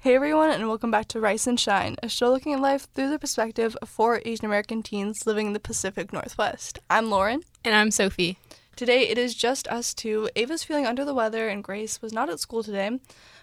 [0.00, 3.10] Hey everyone, and welcome back to Rice and Shine, a show looking at life through
[3.10, 6.78] the perspective of four Asian American teens living in the Pacific Northwest.
[6.88, 7.42] I'm Lauren.
[7.64, 8.38] And I'm Sophie.
[8.76, 10.30] Today it is just us two.
[10.36, 13.00] Ava's feeling under the weather, and Grace was not at school today.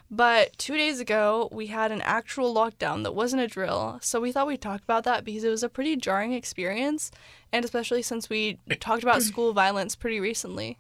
[0.10, 4.32] But two days ago, we had an actual lockdown that wasn't a drill, so we
[4.32, 7.12] thought we'd talk about that because it was a pretty jarring experience,
[7.52, 10.78] and especially since we talked about school violence pretty recently.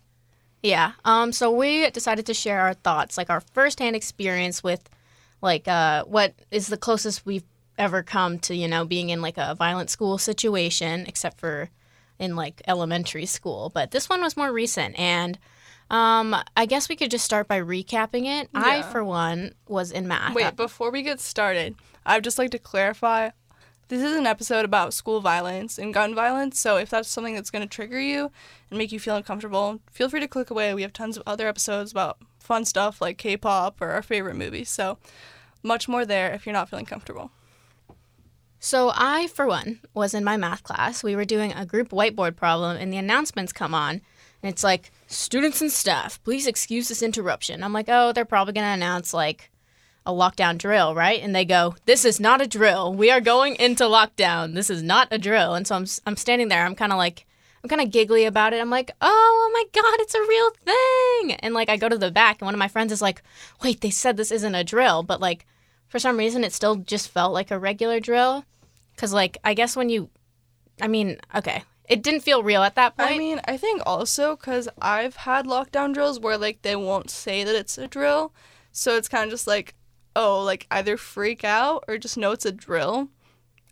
[0.64, 0.94] Yeah.
[1.04, 1.34] Um.
[1.34, 4.90] So we decided to share our thoughts, like our firsthand experience with,
[5.46, 7.46] like, uh, what is the closest we've
[7.78, 11.70] ever come to, you know, being in like a violent school situation, except for
[12.20, 13.72] in like elementary school.
[13.74, 15.38] But this one was more recent, and
[15.90, 18.50] um, I guess we could just start by recapping it.
[18.54, 20.36] I, for one, was in math.
[20.36, 23.30] Wait, before we get started, I'd just like to clarify
[23.88, 27.52] this is an episode about school violence and gun violence, so if that's something that's
[27.52, 28.32] going to trigger you
[28.70, 30.74] and make you feel uncomfortable, feel free to click away.
[30.74, 34.38] We have tons of other episodes about fun stuff like K pop or our favorite
[34.38, 34.98] movies, so
[35.66, 37.32] much more there if you're not feeling comfortable.
[38.60, 41.04] So I, for one, was in my math class.
[41.04, 44.02] We were doing a group whiteboard problem, and the announcements come on,
[44.42, 48.54] and it's like, "Students and staff, please excuse this interruption." I'm like, "Oh, they're probably
[48.54, 49.52] gonna announce like
[50.06, 52.94] a lockdown drill, right?" And they go, "This is not a drill.
[52.94, 54.56] We are going into lockdown.
[54.56, 56.66] This is not a drill." And so I'm I'm standing there.
[56.66, 57.28] I'm kind of like.
[57.64, 58.62] I'm kind of giggly about it.
[58.62, 61.36] I'm like, oh, oh my God, it's a real thing.
[61.40, 63.24] And like, I go to the back, and one of my friends is like,
[63.64, 65.02] wait, they said this isn't a drill.
[65.02, 65.48] But like,
[65.88, 68.46] for some reason, it still just felt like a regular drill.
[68.98, 70.10] Cause like I guess when you,
[70.82, 73.12] I mean, okay, it didn't feel real at that point.
[73.12, 77.44] I mean, I think also because I've had lockdown drills where like they won't say
[77.44, 78.34] that it's a drill,
[78.72, 79.76] so it's kind of just like,
[80.16, 83.10] oh, like either freak out or just know it's a drill,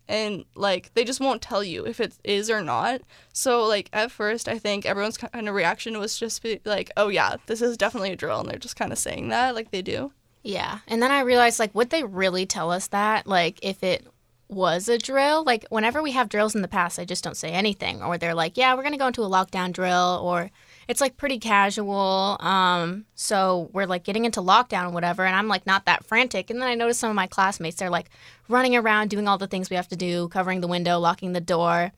[0.08, 3.02] and like they just won't tell you if it is or not.
[3.32, 7.08] So like at first, I think everyone's kind of reaction was just be like, oh
[7.08, 9.82] yeah, this is definitely a drill, and they're just kind of saying that like they
[9.82, 10.12] do.
[10.44, 13.26] Yeah, and then I realized like, would they really tell us that?
[13.26, 14.06] Like, if it
[14.50, 17.50] was a drill, like whenever we have drills in the past, I just don't say
[17.52, 20.52] anything, or they're like, yeah, we're gonna go into a lockdown drill, or
[20.88, 22.38] it's like pretty casual.
[22.40, 26.50] Um, so we're like getting into lockdown whatever, and I'm like not that frantic.
[26.50, 28.10] And then I notice some of my classmates, they're like
[28.50, 31.42] running around doing all the things we have to do, covering the window, locking the
[31.42, 31.92] door,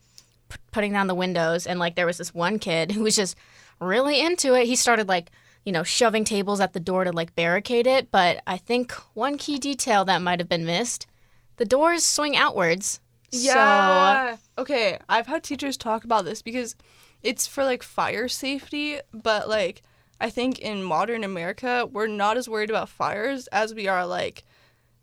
[0.48, 1.66] p- putting down the windows.
[1.66, 3.36] And like there was this one kid who was just
[3.80, 4.66] really into it.
[4.66, 5.30] He started like,
[5.66, 8.10] you know, shoving tables at the door to like barricade it.
[8.10, 11.06] But I think one key detail that might have been missed
[11.56, 13.00] the doors swing outwards.
[13.32, 16.76] So, okay, I've had teachers talk about this because
[17.22, 19.82] it's for like fire safety, but like
[20.20, 24.44] I think in modern America, we're not as worried about fires as we are like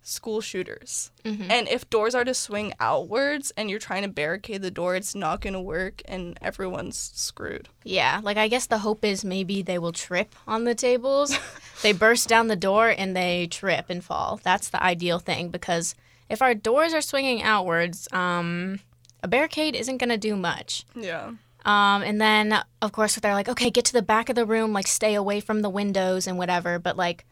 [0.04, 1.12] school shooters.
[1.26, 5.16] And if doors are to swing outwards and you're trying to barricade the door, it's
[5.16, 7.70] not going to work and everyone's screwed.
[7.84, 11.38] yeah, like I guess the hope is maybe they will trip on the tables.
[11.82, 14.40] they burst down the door and they trip and fall.
[14.44, 15.96] That's the ideal thing because
[16.30, 18.80] if our doors are swinging outwards, um,
[19.22, 20.86] a barricade isn't going to do much.
[20.96, 21.32] Yeah.
[21.66, 24.74] Um, and then, of course, they're like, okay, get to the back of the room,
[24.74, 26.78] like, stay away from the windows and whatever.
[26.78, 27.26] But, like,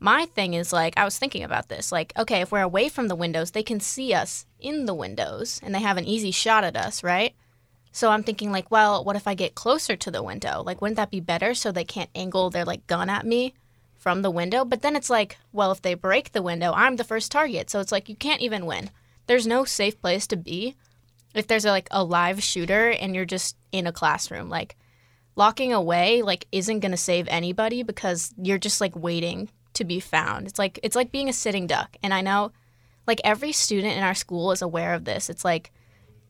[0.00, 1.90] my thing is, like, I was thinking about this.
[1.90, 5.60] Like, okay, if we're away from the windows, they can see us in the windows
[5.62, 7.34] and they have an easy shot at us, right?
[7.90, 10.62] So I'm thinking, like, well, what if I get closer to the window?
[10.64, 13.54] Like, wouldn't that be better so they can't angle their, like, gun at me
[13.96, 14.64] from the window?
[14.64, 17.70] But then it's like, well, if they break the window, I'm the first target.
[17.70, 18.90] So it's like, you can't even win.
[19.26, 20.76] There's no safe place to be
[21.34, 24.76] if there's a, like a live shooter and you're just in a classroom like
[25.36, 29.48] locking away like isn't going to save anybody because you're just like waiting
[29.78, 32.52] to be found it's like it's like being a sitting duck and i know
[33.06, 35.72] like every student in our school is aware of this it's like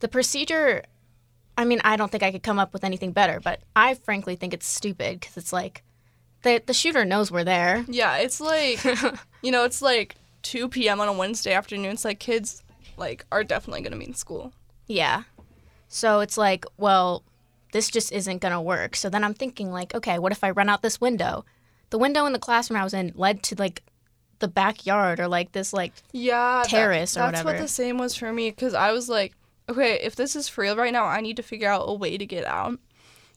[0.01, 0.85] the procedure
[1.57, 4.37] i mean i don't think i could come up with anything better but i frankly
[4.37, 5.83] think it's stupid because it's like
[6.43, 8.85] the, the shooter knows we're there Yeah, it's like,
[9.43, 11.01] you know, it's like 2 p.m.
[11.01, 11.93] on a Wednesday afternoon.
[11.93, 12.63] It's like kids
[12.97, 14.53] like are definitely going to be in school.
[14.87, 15.25] Yeah.
[15.89, 17.25] So it's like, well,
[17.73, 18.95] this just isn't going to work.
[18.95, 21.45] So then I'm thinking, like, okay, what if I run out this window?
[21.91, 23.82] The window in the classroom I was in led to like
[24.38, 27.32] the backyard or like this, like, yeah that- terrace or whatever.
[27.32, 29.35] that's what the same was for me because i was like
[29.69, 32.17] okay if this is for real right now i need to figure out a way
[32.17, 32.79] to get out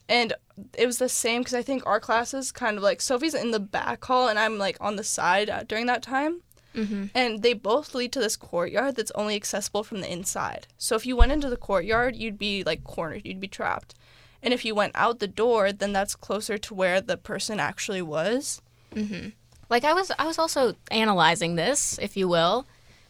[0.07, 0.33] and
[0.77, 3.59] it was the same because i think our classes kind of like sophie's in the
[3.59, 6.41] back hall and i'm like on the side uh, during that time
[6.75, 7.05] mm-hmm.
[7.13, 11.05] and they both lead to this courtyard that's only accessible from the inside so if
[11.05, 13.95] you went into the courtyard you'd be like cornered you'd be trapped
[14.43, 18.01] and if you went out the door then that's closer to where the person actually
[18.01, 18.61] was
[18.95, 19.29] Mm-hmm.
[19.69, 22.65] Like I was, I was also analyzing this, if you will,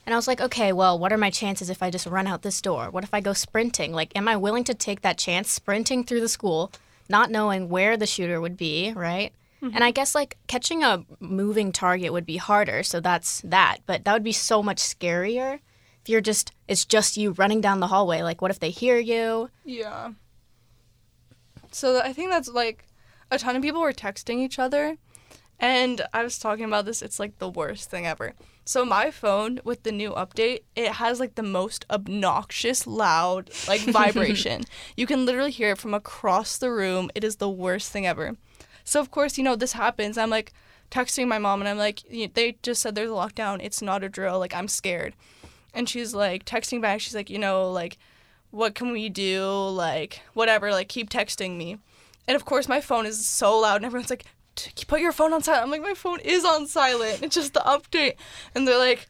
[0.05, 2.41] and I was like, okay, well, what are my chances if I just run out
[2.41, 2.89] this door?
[2.89, 3.93] What if I go sprinting?
[3.93, 6.71] Like, am I willing to take that chance, sprinting through the school,
[7.09, 9.33] not knowing where the shooter would be, right?
[9.75, 13.77] And I guess like catching a moving target would be harder, so that's that.
[13.85, 15.59] But that would be so much scarier
[16.01, 18.23] if you're just it's just you running down the hallway.
[18.23, 19.51] Like what if they hear you?
[19.63, 20.13] Yeah.
[21.71, 22.87] So I think that's like
[23.29, 24.97] a ton of people were texting each other.
[25.59, 28.33] And I was talking about this, it's like the worst thing ever.
[28.65, 33.81] So my phone with the new update, it has like the most obnoxious loud like
[33.87, 34.63] vibration.
[34.97, 37.11] you can literally hear it from across the room.
[37.13, 38.37] It is the worst thing ever.
[38.83, 40.17] So of course, you know, this happens.
[40.17, 40.51] I'm like
[40.89, 43.59] texting my mom and I'm like, they just said there's a lockdown.
[43.61, 44.39] It's not a drill.
[44.39, 45.15] Like I'm scared.
[45.73, 47.01] And she's like texting back.
[47.01, 47.97] She's like, you know, like
[48.51, 49.45] what can we do?
[49.69, 51.77] Like whatever, like keep texting me.
[52.27, 54.25] And of course, my phone is so loud, and everyone's like,
[54.87, 57.23] "Put your phone on silent." I'm like, "My phone is on silent.
[57.23, 58.15] It's just the update."
[58.53, 59.07] And they're like,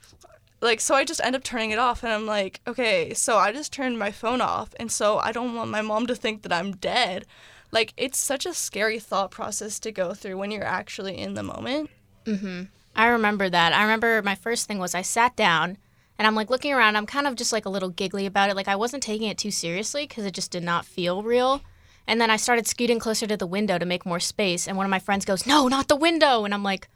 [0.62, 3.52] like so I just end up turning it off, and I'm like, "Okay." So I
[3.52, 6.54] just turned my phone off, and so I don't want my mom to think that
[6.54, 7.26] I'm dead.
[7.72, 11.44] Like it's such a scary thought process to go through when you're actually in the
[11.44, 11.90] moment.
[12.26, 12.62] Mm hmm.
[12.96, 13.74] I remember that.
[13.74, 15.78] I remember my first thing was I sat down
[16.22, 16.98] and I'm like looking around.
[16.98, 18.56] I'm kind of just like a little giggly about it.
[18.56, 21.64] Like I wasn't taking it too seriously because it just did not feel real.
[22.06, 24.68] And then I started scooting closer to the window to make more space.
[24.68, 26.46] And one of my friends goes, No, not the window.
[26.46, 26.90] And I'm like,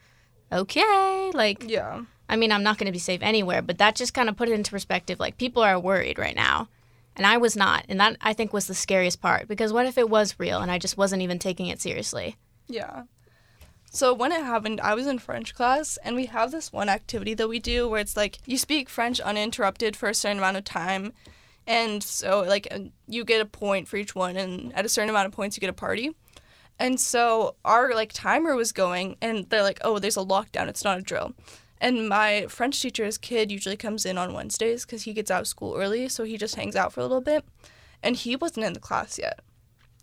[0.51, 1.31] Okay.
[1.33, 2.03] Like, Yeah.
[2.29, 4.47] I mean, I'm not going to be safe anywhere, but that just kind of put
[4.47, 5.19] it into perspective.
[5.19, 6.69] Like, people are worried right now.
[7.15, 7.85] And I was not.
[7.89, 10.69] And that, I think, was the scariest part because what if it was real and
[10.69, 12.35] I just wasn't even taking it seriously?
[12.67, 13.05] Yeah.
[13.95, 17.33] So when it happened, I was in French class, and we have this one activity
[17.35, 20.65] that we do where it's like you speak French uninterrupted for a certain amount of
[20.65, 21.13] time,
[21.65, 25.09] and so like uh, you get a point for each one, and at a certain
[25.09, 26.13] amount of points you get a party.
[26.77, 30.67] And so our like timer was going, and they're like, "Oh, there's a lockdown.
[30.67, 31.33] It's not a drill."
[31.79, 35.47] And my French teacher's kid usually comes in on Wednesdays because he gets out of
[35.47, 37.45] school early, so he just hangs out for a little bit.
[38.03, 39.39] And he wasn't in the class yet.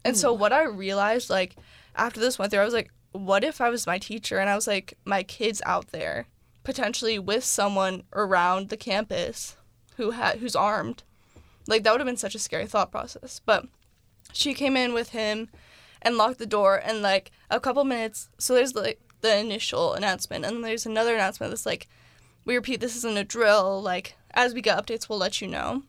[0.03, 1.57] And so what I realized, like,
[1.95, 4.55] after this went through, I was like, what if I was my teacher and I
[4.55, 6.27] was like, my kid's out there,
[6.65, 9.57] potentially with someone around the campus
[9.97, 11.03] who had who's armed.
[11.67, 13.41] Like that would have been such a scary thought process.
[13.45, 13.67] But
[14.33, 15.49] she came in with him
[16.01, 20.45] and locked the door and like a couple minutes so there's like the initial announcement
[20.45, 21.89] and then there's another announcement that's like
[22.45, 25.83] we repeat this isn't a drill like as we get updates we'll let you know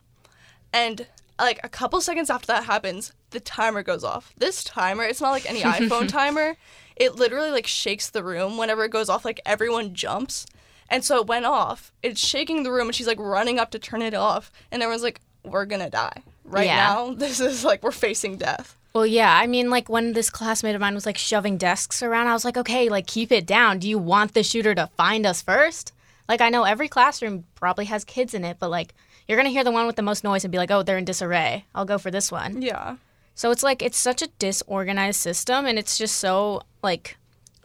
[0.72, 1.06] and
[1.38, 5.32] like a couple seconds after that happens the timer goes off this timer it's not
[5.32, 6.56] like any iphone timer
[6.96, 10.46] it literally like shakes the room whenever it goes off like everyone jumps
[10.88, 13.78] and so it went off it's shaking the room and she's like running up to
[13.78, 16.76] turn it off and everyone's like we're gonna die right Yeah.
[16.76, 19.36] now this is like we're facing death Well, yeah.
[19.36, 22.44] I mean, like when this classmate of mine was like shoving desks around, I was
[22.44, 23.80] like, okay, like keep it down.
[23.80, 25.92] Do you want the shooter to find us first?
[26.28, 28.94] Like, I know every classroom probably has kids in it, but like
[29.26, 31.04] you're to hear the one with the most noise and be like, oh, they're in
[31.04, 31.64] disarray.
[31.74, 32.62] I'll go for this one.
[32.62, 32.96] yeah
[33.34, 37.16] So it's like, it's such a disorganized system and it's just so, like,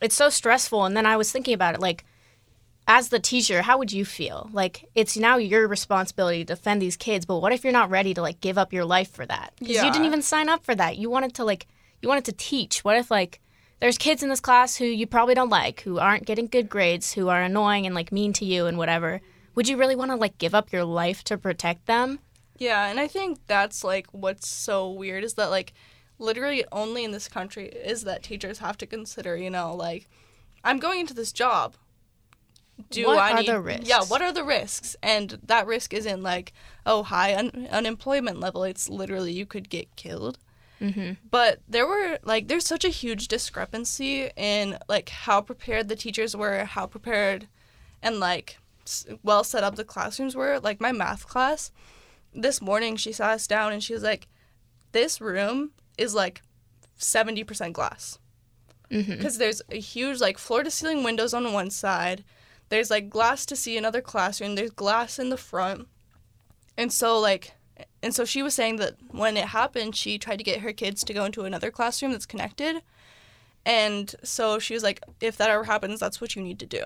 [0.02, 0.86] it's so stressful.
[0.86, 2.06] And then I was thinking about it, like,
[2.88, 4.50] as the teacher, how would you feel?
[4.52, 8.16] Like, it's now your responsibility to defend these kids, but what if you're not ready
[8.16, 9.54] to, like, give up your life for that?
[9.60, 10.98] Because you didn't even sign up for that.
[10.98, 11.68] You wanted to, like,
[12.02, 12.84] you wanted to teach.
[12.84, 13.42] What if, like,
[13.80, 17.14] there's kids in this class who you probably don't like, who aren't getting good grades,
[17.14, 19.22] who are annoying and, like, mean to you and whatever?
[19.54, 22.18] Would you really want to, like, give up your life to protect them?
[22.60, 25.74] Yeah, and I think that's like what's so weird is that like
[26.20, 30.08] literally only in this country is that teachers have to consider, you know, like
[30.64, 31.76] I'm going into this job.
[32.92, 33.90] Do What I are need the risks?
[33.90, 34.96] Yeah, what are the risks?
[35.04, 36.54] And that risk isn't like
[36.86, 38.64] oh high un- unemployment level.
[38.64, 40.38] It's literally you could get killed.
[40.82, 41.14] Mm-hmm.
[41.30, 46.36] But there were like there's such a huge discrepancy in like how prepared the teachers
[46.36, 47.48] were, how prepared
[48.02, 50.60] and like s- well set up the classrooms were.
[50.60, 51.72] Like my math class,
[52.34, 54.28] this morning she sat us down and she was like,
[54.92, 56.42] "This room is like
[56.98, 58.20] 70% glass."
[58.92, 59.12] Mm-hmm.
[59.12, 62.24] Because there's a huge like floor to ceiling windows on one side.
[62.70, 64.56] There's like glass to see another classroom.
[64.56, 65.88] There's glass in the front.
[66.78, 67.54] And so like
[68.02, 71.04] and so she was saying that when it happened, she tried to get her kids
[71.04, 72.82] to go into another classroom that's connected.
[73.66, 76.86] And so she was like, if that ever happens, that's what you need to do.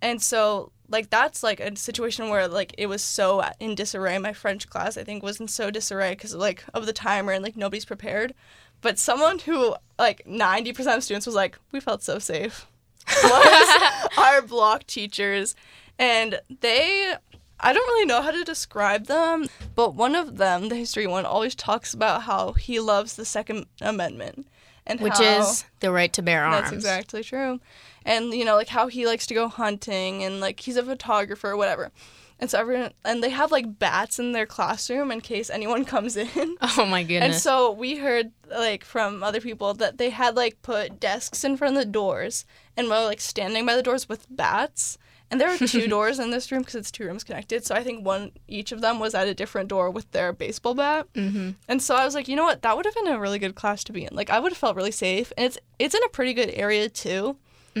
[0.00, 4.18] And so like that's like a situation where like it was so in disarray.
[4.18, 7.42] My French class I think was in so disarray because like of the timer and
[7.44, 8.34] like nobody's prepared.
[8.80, 12.66] But someone who like ninety percent of students was like, we felt so safe.
[13.24, 13.82] Was
[14.18, 15.54] our block teachers,
[15.98, 17.14] and they
[17.58, 21.24] I don't really know how to describe them, but one of them, the history one,
[21.24, 24.46] always talks about how he loves the Second Amendment.
[24.86, 26.64] and Which how- is the right to bear arms.
[26.64, 27.60] that's exactly true.
[28.08, 31.50] And you know, like how he likes to go hunting and like he's a photographer
[31.50, 31.92] or whatever.
[32.40, 36.16] And so everyone and they have like bats in their classroom in case anyone comes
[36.16, 36.56] in.
[36.78, 40.62] Oh my goodness And so we heard like from other people that they had like
[40.62, 42.44] put desks in front of the doors
[42.76, 44.96] and were like standing by the doors with bats.
[45.30, 47.66] And there are two doors in this room because it's two rooms connected.
[47.66, 50.74] So I think one each of them was at a different door with their baseball
[50.74, 51.12] bat.
[51.12, 51.50] mm-hmm.
[51.68, 53.54] And so I was like, you know what, that would have been a really good
[53.54, 54.14] class to be in.
[54.14, 56.88] Like I would have felt really safe, and it's it's in a pretty good area
[56.88, 57.36] too,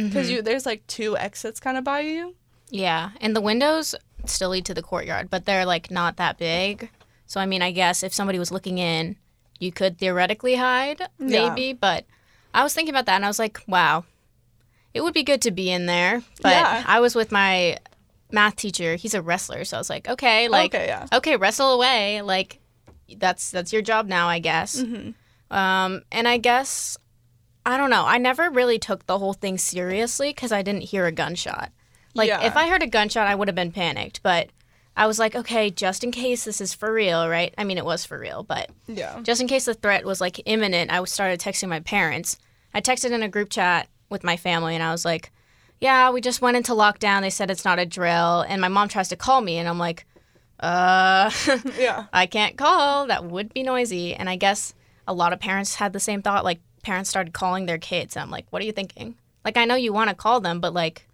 [0.06, 2.34] because you there's like two exits kind of by you.
[2.70, 3.94] Yeah, and the windows
[4.26, 6.90] still lead to the courtyard, but they're like not that big.
[7.26, 9.16] So I mean, I guess if somebody was looking in,
[9.58, 11.06] you could theoretically hide, Yeah.
[11.54, 11.72] maybe.
[11.72, 12.04] But
[12.54, 14.04] I was thinking about that, and I was like, wow,
[14.94, 16.22] it would be good to be in there.
[16.42, 16.84] But Yeah.
[16.86, 17.78] I was with my
[18.30, 18.96] math teacher.
[18.96, 22.20] He's a wrestler, so I was like, okay, like, okay, yeah, okay, wrestle away.
[22.22, 22.60] Like,
[23.16, 24.80] that's that's your job now, I guess.
[24.80, 25.10] hmm
[25.50, 26.98] Um, and I guess
[27.68, 28.04] I don't know.
[28.06, 31.70] I never really took the whole thing seriously because I didn't hear a gunshot.
[32.14, 32.40] Like Yeah.
[32.46, 34.22] if I heard a gunshot, I would have been panicked.
[34.22, 34.48] But
[34.96, 37.52] I was like, okay, just in case this is for real, right?
[37.58, 40.40] I mean, it was for real, but yeah, just in case the threat was like
[40.46, 42.38] imminent, I started texting my parents.
[42.74, 45.30] I texted in a group chat with my family, and I was like,
[45.80, 47.20] yeah, we just went into lockdown.
[47.20, 49.78] They said it's not a drill, and my mom tries to call me, and I'm
[49.78, 50.04] like,
[50.58, 51.30] uh.
[51.78, 53.06] yeah, I can't call.
[53.06, 54.14] That would be noisy.
[54.14, 54.74] And I guess
[55.06, 56.44] a lot of parents had the same thought.
[56.44, 58.16] Like parents started calling their kids.
[58.16, 59.08] And I'm like, what are you thinking?
[59.44, 61.06] Like I know you want to call them, but like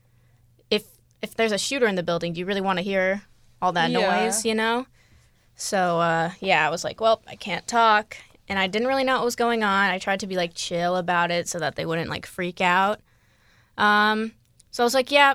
[0.70, 0.84] if
[1.22, 3.22] if there's a shooter in the building, do you really want to hear
[3.60, 4.00] all that Yeah.
[4.00, 4.86] noise, you know?
[5.56, 8.16] So uh, yeah, I was like, well, I can't talk.
[8.48, 9.90] And I didn't really know what was going on.
[9.90, 13.00] I tried to be like chill about it so that they wouldn't like freak out.
[13.78, 14.32] Um,
[14.70, 15.34] so I was like, yeah,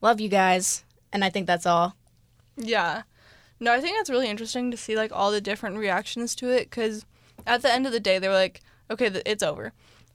[0.00, 0.84] love you guys.
[1.12, 1.94] And I think that's all.
[2.56, 3.02] yeah.
[3.60, 6.68] No, I think that's really interesting to see like all the different reactions to it,
[6.68, 7.06] because
[7.46, 8.60] at the end of the day, they were like,
[8.90, 9.72] okay, th- it's over,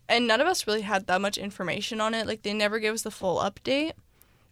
[0.09, 2.27] and none of us really had that much information on it.
[2.27, 3.93] Like they never gave us the full update.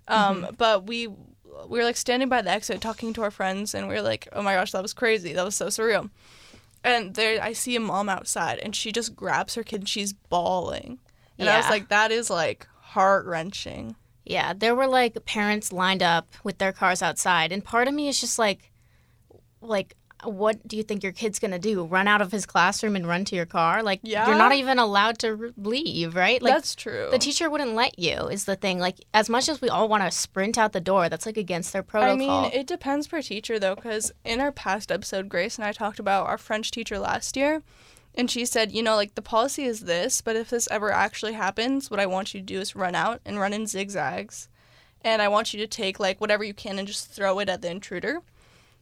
[0.07, 3.87] Um, but we we were like standing by the exit talking to our friends, and
[3.87, 5.33] we were like, oh my gosh, that was crazy.
[5.33, 6.09] That was so surreal.
[6.83, 10.13] And there, I see a mom outside, and she just grabs her kid, and she's
[10.13, 10.99] bawling.
[11.39, 13.95] And I was like, that is like heart wrenching.
[14.23, 18.07] Yeah, there were like parents lined up with their cars outside, and part of me
[18.07, 18.71] is just like,
[19.61, 19.95] like,
[20.25, 21.83] what do you think your kid's gonna do?
[21.85, 23.81] Run out of his classroom and run to your car?
[23.83, 24.27] Like, Yeah.
[24.27, 26.41] you're not even allowed to leave, right?
[26.41, 27.07] Like, That's true.
[27.11, 28.27] the teacher wouldn't let you.
[28.27, 28.79] Is the thing.
[28.79, 31.73] Like, as much as we all want to sprint out the door, that's like against
[31.73, 32.13] their protocol.
[32.13, 35.71] I mean, it depends per teacher though, because in our past episode, Grace and I
[35.71, 37.61] talked about our French teacher last year,
[38.17, 41.33] and she said, you know, like the policy is this, but if this ever actually
[41.33, 44.47] happens, what I want you to do is run out and run in zigzags,
[45.01, 47.61] and I want you to take like whatever you can and just throw it at
[47.61, 48.21] the intruder.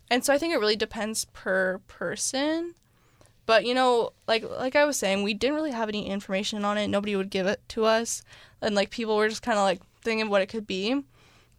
[0.10, 2.76] And so I think it really depends per person.
[3.46, 6.78] But you know, like like I was saying, we didn't really have any information on
[6.78, 6.88] it.
[6.88, 8.24] Nobody would give it to us,
[8.62, 11.04] and like people were just kind of like thinking what it could be.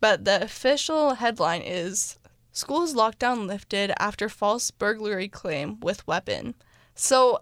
[0.00, 2.18] But the official headline is
[2.54, 6.54] Schools lockdown lifted after false burglary claim with weapon.
[6.94, 7.40] So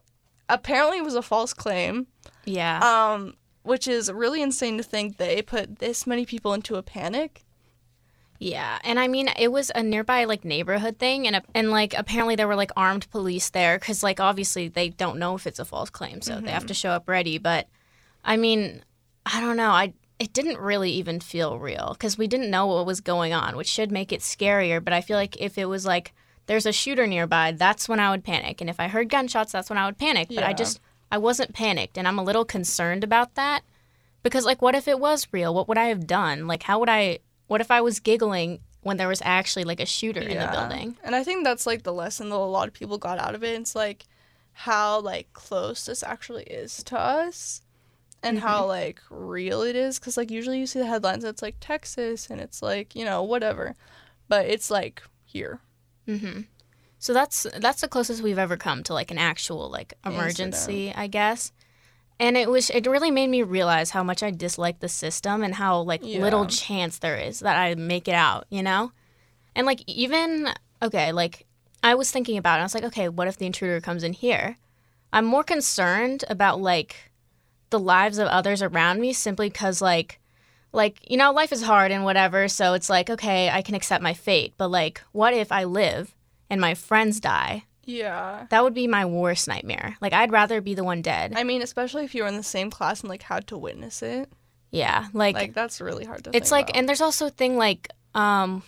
[0.49, 2.06] apparently it was a false claim,
[2.47, 6.82] yeah, um, which is really insane to think they put this many people into a
[6.82, 7.44] panic.
[8.42, 8.80] Yeah.
[8.82, 12.49] And I mean, it was a nearby like neighborhood thing, and and like apparently there
[12.49, 15.90] were like armed police there because like obviously they don't know if it's a false
[15.90, 16.68] claim, so they have mm-hmm.
[16.68, 17.38] to show up ready.
[17.38, 17.68] But
[18.25, 18.82] I mean,
[19.25, 19.70] I don't know.
[19.70, 23.56] I it didn't really even feel real because we didn't know what was going on,
[23.56, 24.82] which should make it scarier.
[24.82, 26.12] But I feel like if it was like
[26.46, 28.61] there's a shooter nearby, that's when I would panic.
[28.61, 30.28] And if I heard gunshots, that's when I would panic.
[30.34, 30.80] But I just
[31.12, 33.62] I wasn't panicked, and I'm a little concerned about that
[34.25, 35.54] because like what if it was real?
[35.54, 36.49] What would I have done?
[36.49, 37.20] Like how would I?
[37.46, 40.96] What if I was giggling when there was actually like a shooter in the building?
[41.04, 43.44] And I think that's like the lesson that a lot of people got out of
[43.44, 43.61] it.
[43.61, 44.06] It's like
[44.52, 47.62] how like close this actually is to us
[48.22, 48.46] and Mm-hmm.
[48.46, 52.28] how like real it is cuz like usually you see the headlines it's like Texas
[52.30, 53.75] and it's like, you know, whatever.
[54.28, 55.61] But it's like here.
[56.06, 56.42] Mm-hmm.
[56.99, 61.08] So that's that's the closest we've ever come to like an actual like emergency, I
[61.08, 61.52] guess.
[62.19, 65.54] And it was it really made me realize how much I dislike the system and
[65.54, 68.92] how like little chance there is that I make it out, you know?
[69.57, 70.49] And like even
[70.81, 71.47] okay, like
[71.83, 72.61] I was thinking about it.
[72.61, 74.57] I was like, okay, what if the intruder comes in here?
[75.12, 77.11] I'm more concerned about like
[77.71, 80.21] the lives of others around me simply cuz like
[80.73, 84.02] like you know life is hard and whatever so it's like okay i can accept
[84.02, 86.14] my fate but like what if i live
[86.49, 88.46] and my friends die Yeah.
[88.50, 91.62] that would be my worst nightmare like i'd rather be the one dead I mean,
[91.62, 94.30] especially if you were in the same class and like had to witness it.
[94.70, 96.76] yeah like, Like that's really hard to it's like about.
[96.76, 98.62] and there's also a thing like um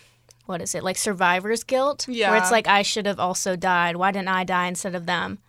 [0.47, 2.29] what is it like survivor's guilt Yeah.
[2.31, 5.39] where it's like i should have also died why didn't i die instead of them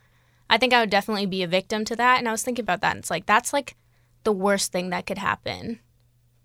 [0.48, 2.18] I think I would definitely be a victim to that.
[2.20, 2.92] And I was thinking about that.
[2.92, 3.74] And it's like, that's like
[4.22, 5.80] the worst thing that could happen,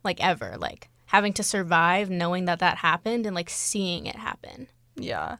[0.03, 0.55] like ever.
[0.57, 4.69] Like having to survive knowing that that happened and like seeing it happen.
[4.95, 5.35] Yeah.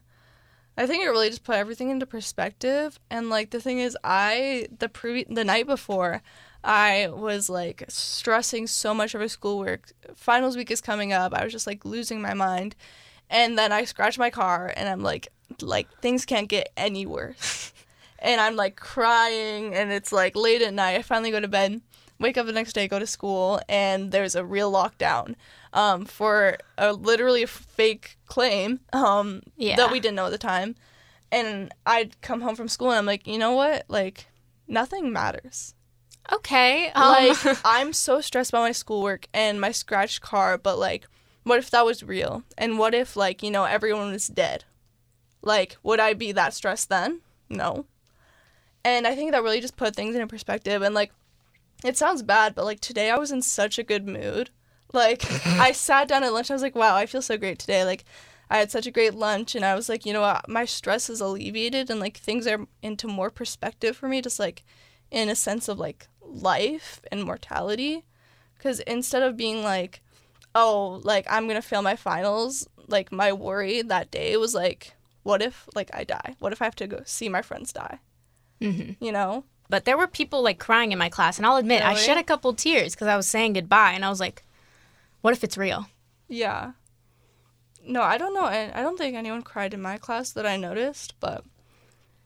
[0.78, 3.00] I think it really just put everything into perspective.
[3.10, 6.22] And like the thing is, I the pre the night before,
[6.64, 9.92] I was like stressing so much over schoolwork.
[10.16, 11.34] Finals week is coming up.
[11.34, 12.76] I was just like losing my mind.
[13.30, 15.30] And then I scratch my car and I'm like
[15.62, 17.74] like things can't get any worse.
[18.20, 20.96] and I'm like crying and it's like late at night.
[20.98, 21.82] I finally go to bed,
[22.22, 25.36] wake up the next day, go to school, and there's a real lockdown
[25.74, 29.76] um, for a literally a fake claim um, Yeah.
[29.78, 30.76] that we didn't know at the time.
[31.32, 33.86] And I'd come home from school and I'm like, you know what?
[33.88, 34.28] Like,
[34.68, 35.74] nothing matters.
[36.32, 36.90] Okay.
[36.92, 41.08] Um, Like, I'm so stressed about my schoolwork and my scratched car, but like,
[41.44, 42.44] what if that was real?
[42.58, 44.66] And what if, like, you know, everyone was dead?
[45.42, 47.22] Like, would I be that stressed then?
[47.50, 47.86] No.
[48.84, 50.82] And I think that really just put things into perspective.
[50.82, 51.12] And like,
[51.84, 54.50] it sounds bad, but like today I was in such a good mood.
[54.94, 56.52] Like, I sat down at lunch.
[56.52, 57.86] I was like, wow, I feel so great today.
[57.86, 58.04] Like,
[58.50, 61.10] I had such a great lunch, and I was like, you know what, my stress
[61.10, 64.64] is alleviated, and like things are into more perspective for me, just like
[65.10, 68.04] in a sense of like life and mortality.
[68.58, 70.02] Because instead of being like,
[70.54, 75.42] oh, like I'm gonna fail my finals, like my worry that day was like, what
[75.42, 76.36] if like I die?
[76.40, 78.00] What if I have to go see my friends die?
[78.60, 78.98] Mhm.
[79.00, 79.46] You know?
[79.72, 82.24] But there were people like crying in my class, and I'll admit I shed a
[82.24, 84.44] couple tears because I was saying goodbye, and I was like,
[85.22, 85.88] "What if it's real?"
[86.28, 86.74] Yeah.
[87.84, 88.44] No, I don't know.
[88.44, 91.44] I, I don't think anyone cried in my class that I noticed, but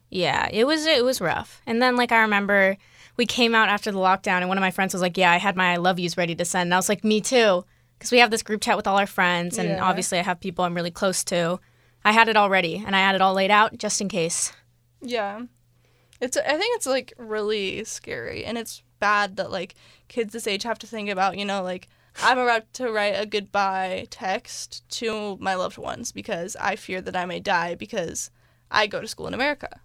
[0.10, 1.62] Yeah, it was it was rough.
[1.68, 2.78] And then like I remember
[3.16, 5.38] we came out after the lockdown, and one of my friends was like, "Yeah, I
[5.38, 7.64] had my I love yous ready to send," and I was like, "Me too,"
[7.98, 9.84] because we have this group chat with all our friends, and Yeah.
[9.86, 11.60] obviously I have people I'm really close to.
[12.04, 14.52] I had it all ready, and I had it all laid out just in case.
[15.02, 15.42] yeah.
[16.26, 19.76] It's I think it's like really scary and it's bad that like
[20.08, 21.88] kids this age have to think about, you know, like
[22.22, 27.16] I'm about to write a goodbye text to my loved ones because I fear that
[27.16, 28.32] I may die because
[28.72, 29.82] I go to school in America.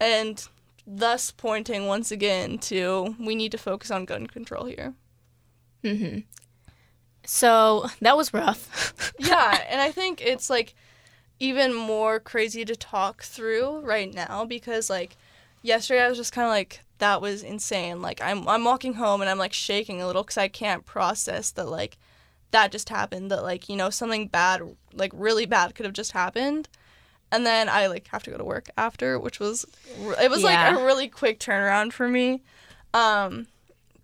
[0.00, 0.46] And
[0.86, 4.94] thus pointing once again to we need to focus on gun control here.
[5.82, 6.18] hmm
[7.26, 8.94] So that was rough.
[9.18, 10.74] yeah, and I think it's like
[11.40, 15.16] even more crazy to talk through right now because like
[15.64, 18.00] yesterday I was just kind of like that was insane.
[18.02, 21.50] Like I'm I'm walking home and I'm like shaking a little cuz I can't process
[21.52, 21.96] that like
[22.52, 26.12] that just happened that like you know something bad like really bad could have just
[26.12, 26.68] happened.
[27.32, 29.64] And then I like have to go to work after, which was
[30.20, 32.42] it was like a really quick turnaround for me.
[32.92, 33.48] Um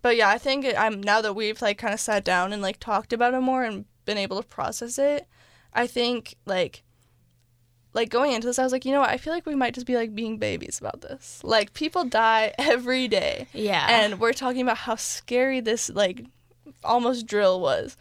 [0.01, 2.61] but yeah, I think it, I'm now that we've like kind of sat down and
[2.61, 5.27] like talked about it more and been able to process it.
[5.73, 6.83] I think like
[7.93, 9.09] like going into this, I was like, you know what?
[9.09, 11.41] I feel like we might just be like being babies about this.
[11.43, 13.87] Like people die every day, yeah.
[13.89, 16.25] and we're talking about how scary this like
[16.83, 17.97] almost drill was.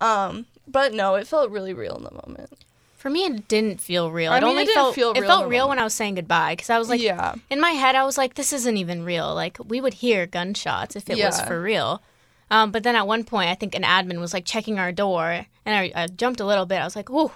[0.00, 2.52] Um, but no, it felt really real in the moment.
[2.96, 4.32] For me, it didn't feel real.
[4.32, 5.78] I it mean, it only didn't felt feel it real in felt real when.
[5.78, 8.34] I was saying goodbye because I was like, yeah, in my head, I was like,
[8.34, 9.34] this isn't even real.
[9.34, 12.02] Like we would hear gunshots if it was for real.
[12.50, 15.46] Um, but then at one point, I think an admin was like checking our door,
[15.66, 16.76] and I, I jumped a little bit.
[16.76, 17.32] I was like, "Ooh,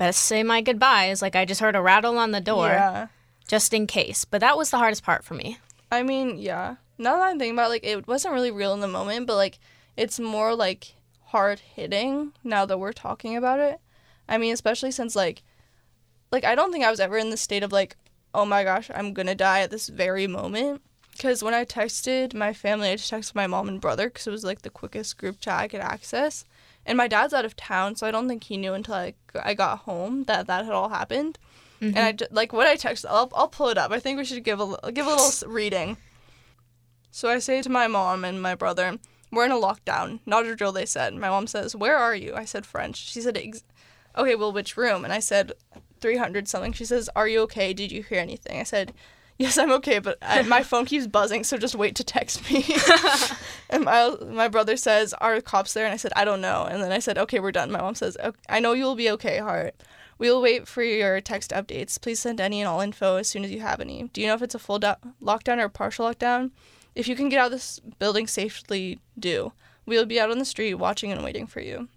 [0.00, 3.08] better say my goodbyes." Like I just heard a rattle on the door, yeah.
[3.46, 4.24] just in case.
[4.24, 5.58] But that was the hardest part for me.
[5.92, 6.76] I mean, yeah.
[6.98, 9.36] Now that I'm thinking about it, like it wasn't really real in the moment, but
[9.36, 9.58] like
[9.96, 10.94] it's more like
[11.26, 13.80] hard hitting now that we're talking about it.
[14.28, 15.42] I mean, especially since like
[16.32, 17.96] like I don't think I was ever in the state of like,
[18.34, 20.82] oh my gosh, I'm gonna die at this very moment.
[21.12, 24.30] Because when I texted my family, I just texted my mom and brother because it
[24.30, 26.44] was like the quickest group chat I could access.
[26.90, 29.54] And my dad's out of town, so I don't think he knew until I, I
[29.54, 31.38] got home that that had all happened.
[31.80, 32.24] And mm-hmm.
[32.24, 33.06] I like what I texted.
[33.08, 33.92] I'll I'll pull it up.
[33.92, 35.98] I think we should give a give a little reading.
[37.12, 38.98] So I say to my mom and my brother,
[39.30, 40.18] "We're in a lockdown.
[40.26, 41.14] Not a drill." They said.
[41.14, 42.96] My mom says, "Where are you?" I said French.
[42.96, 43.62] She said, Ex-
[44.18, 45.52] "Okay, well, which room?" And I said,
[46.00, 47.72] "300 something." She says, "Are you okay?
[47.72, 48.92] Did you hear anything?" I said,
[49.40, 52.62] "Yes, I'm okay, but I, my phone keeps buzzing, so just wait to text me."
[53.70, 56.82] and my my brother says, "Are cops there?" And I said, "I don't know." And
[56.82, 59.10] then I said, "Okay, we're done." My mom says, "Ok- "I know you will be
[59.12, 59.74] okay, Heart."
[60.18, 61.98] We will wait for your text updates.
[61.98, 64.10] Please send any and all info as soon as you have any.
[64.12, 66.50] Do you know if it's a full do- lockdown or a partial lockdown?
[66.94, 69.54] If you can get out of this building safely, do.
[69.86, 71.88] We will be out on the street watching and waiting for you.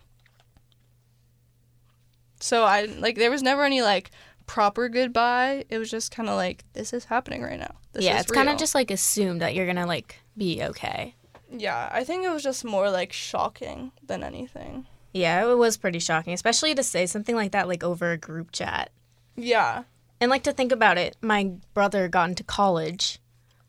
[2.39, 4.11] So I like there was never any like
[4.45, 5.65] proper goodbye.
[5.69, 7.75] It was just kind of like this is happening right now.
[7.93, 11.15] This yeah, it's kind of just like assumed that you're gonna like be okay.
[11.51, 11.89] yeah.
[11.91, 14.87] I think it was just more like shocking than anything.
[15.13, 18.51] Yeah, it was pretty shocking, especially to say something like that like over a group
[18.51, 18.89] chat.
[19.35, 19.83] Yeah,
[20.19, 23.19] And like to think about it, my brother got into college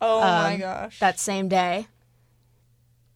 [0.01, 0.99] Oh my Um, gosh.
[1.01, 1.87] that same day.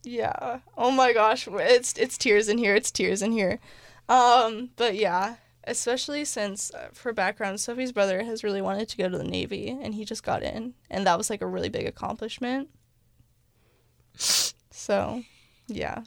[0.04, 0.60] Yeah.
[0.76, 1.48] Oh my gosh.
[1.50, 2.74] It's it's tears in here.
[2.74, 3.58] It's tears in here.
[4.08, 9.08] Um, but yeah, especially since uh, for background, Sophie's brother has really wanted to go
[9.08, 11.86] to the Navy and he just got in, and that was like a really big
[11.86, 12.68] accomplishment.
[14.70, 15.24] So,
[15.66, 16.04] yeah.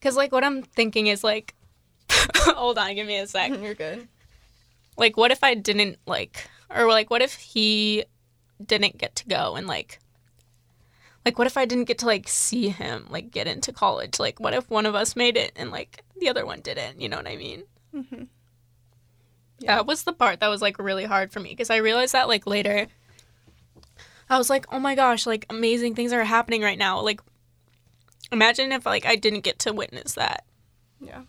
[0.00, 1.54] Cause like what I'm thinking is like,
[2.36, 3.50] hold on, give me a sec.
[3.62, 4.06] You're good.
[4.96, 8.04] Like, what if I didn't like, or like, what if he
[8.64, 9.98] didn't get to go and like,
[11.24, 14.18] like, what if I didn't get to like see him like get into college?
[14.18, 17.00] Like, what if one of us made it and like the other one didn't?
[17.00, 17.64] You know what I mean?
[17.94, 18.28] Mhm.
[19.60, 22.28] That was the part that was like really hard for me because I realized that
[22.28, 22.88] like later.
[24.28, 27.00] I was like, oh my gosh, like amazing things are happening right now.
[27.00, 27.20] Like,
[28.32, 30.44] imagine if like I didn't get to witness that.
[31.00, 31.22] Yeah.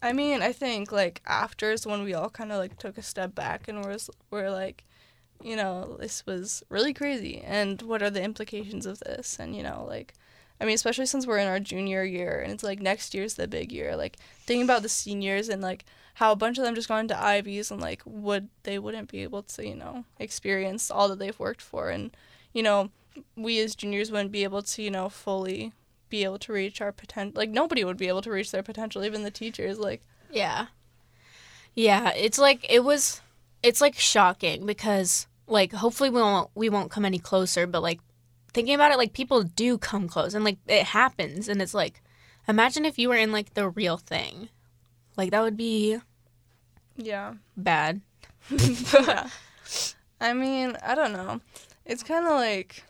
[0.00, 3.02] I mean, I think like after is when we all kind of like took a
[3.02, 4.84] step back and was we're like,
[5.42, 9.38] you know, this was really crazy, and what are the implications of this?
[9.38, 10.14] And you know, like,
[10.60, 13.48] I mean, especially since we're in our junior year, and it's like next year's the
[13.48, 13.96] big year.
[13.96, 17.16] Like thinking about the seniors and like how a bunch of them just got into
[17.16, 21.38] Ivies and like would they wouldn't be able to you know experience all that they've
[21.38, 22.16] worked for, and
[22.52, 22.90] you know,
[23.36, 25.72] we as juniors wouldn't be able to you know fully
[26.08, 27.38] be able to reach our potential.
[27.38, 29.78] Like nobody would be able to reach their potential, even the teachers.
[29.78, 30.66] Like Yeah.
[31.74, 33.20] Yeah, it's like it was
[33.62, 38.00] it's like shocking because like hopefully we won't we won't come any closer, but like
[38.52, 42.02] thinking about it like people do come close and like it happens and it's like
[42.46, 44.48] imagine if you were in like the real thing.
[45.16, 45.98] Like that would be
[46.96, 48.00] yeah, bad.
[48.50, 49.28] yeah.
[50.20, 51.40] I mean, I don't know.
[51.84, 52.84] It's kind of like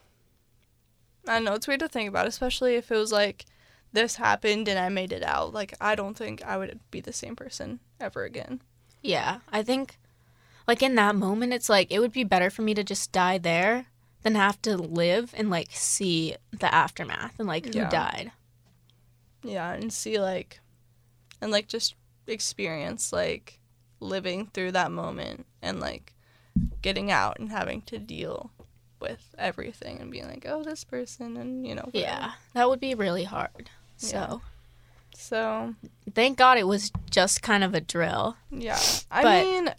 [1.26, 1.54] I don't know.
[1.54, 3.44] It's weird to think about, especially if it was like
[3.92, 5.52] this happened and I made it out.
[5.52, 8.60] Like I don't think I would be the same person ever again.
[9.02, 9.98] Yeah, I think
[10.68, 13.38] like in that moment it's like it would be better for me to just die
[13.38, 13.86] there
[14.22, 17.88] than have to live and like see the aftermath and like who Yeah.
[17.90, 18.32] died.
[19.42, 20.60] Yeah, and see like,
[21.40, 21.94] and like just
[22.26, 23.60] experience like
[24.00, 26.12] living through that moment and like
[26.82, 28.50] getting out and having to deal
[29.00, 31.82] with everything and being like, oh, this person, and you know.
[31.82, 31.98] whatever.
[32.04, 33.70] Yeah, that would be really hard.
[33.96, 34.38] So, Yeah.
[35.14, 35.74] So
[36.14, 38.36] thank God it was just kind of a drill.
[38.50, 38.78] yeah,
[39.10, 39.74] I But- mean,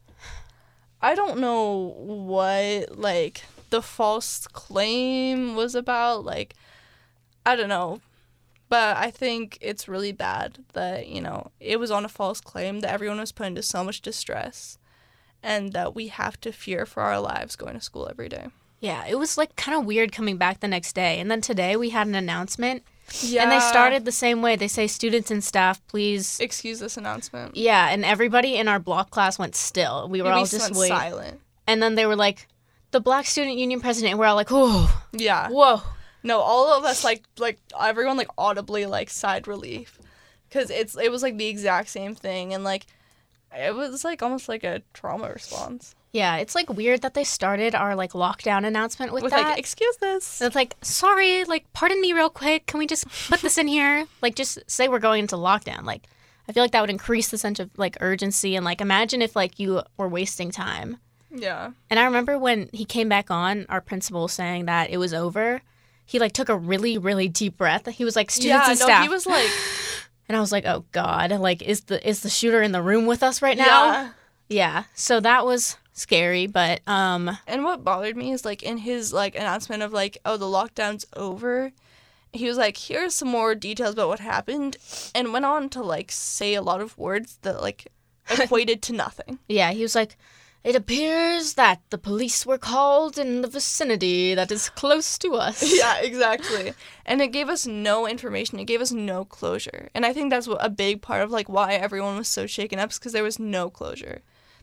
[1.02, 6.26] I don't know what like the false claim was about.
[6.26, 6.56] Like,
[7.46, 8.02] I don't know.
[8.68, 12.82] But I think it's really bad that, you know, it was on a false claim
[12.82, 14.78] that everyone was put into so much distress
[15.42, 18.48] and that we have to fear for our lives going to school every day.
[18.80, 21.20] Yeah, it was like kind of weird coming back the next day.
[21.20, 22.84] And then today we had an announcement
[23.22, 23.44] Yeah.
[23.44, 24.56] and they started the same way.
[24.56, 26.40] They say students and staff, please.
[26.40, 27.56] excuse this announcement.
[27.56, 30.08] Yeah, and everybody in our block class went still.
[30.10, 31.40] We were we all just just went silent.
[31.68, 32.48] And then they were like,
[32.92, 34.12] the Black Student Union president.
[34.12, 35.50] And we're all like, whoa, Yeah.
[35.50, 35.82] whoa.
[36.24, 39.98] No, all of us like like everyone like audibly like sighed relief,
[40.52, 42.86] cause it's it was like the exact same thing and like
[43.56, 47.76] it was like almost like a trauma response Yeah, it's like weird that they started
[47.76, 49.50] our like lockdown announcement with, with that.
[49.50, 50.42] like excuse this.
[50.42, 52.66] It's like, sorry, like, pardon me real quick.
[52.66, 54.08] Can we just put this in here?
[54.22, 55.84] Like, just say we're going into lockdown.
[55.84, 56.08] Like,
[56.50, 59.36] I feel like that would increase the sense of like urgency and like imagine if
[59.36, 60.98] like you were wasting time.
[61.32, 61.72] Yeah.
[61.92, 65.62] And I remember when he came back on, our principal saying that it was over.
[66.08, 67.86] He like took a really, really deep breath.
[67.88, 68.72] He was like, students yeah.
[68.72, 69.04] and no, staff.
[69.04, 69.50] he was like
[70.30, 73.06] and I was like, oh god, like is the is the shooter in the room
[73.08, 73.66] with us right now?
[73.66, 74.10] yeah.
[74.48, 74.84] Yeah.
[74.96, 79.36] So that was scary, but um, And what bothered me is like in his like
[79.36, 81.72] announcement of like oh the lockdown's over,
[82.32, 84.78] he was like here's some more details about what happened,
[85.14, 87.92] and went on to like say a lot of words that like
[88.32, 89.40] equated to nothing.
[89.48, 90.18] Yeah, he was like,
[90.62, 95.64] It appears that the police were called in the vicinity that is close to us.
[95.78, 96.74] yeah, exactly.
[97.06, 98.60] And it gave us no information.
[98.60, 99.90] It gave us no closure.
[99.96, 102.78] And I think that's what a big part of like why everyone was so shaken
[102.78, 104.22] up is because there was no closure.